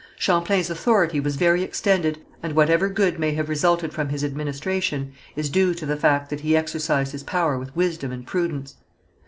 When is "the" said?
5.85-5.95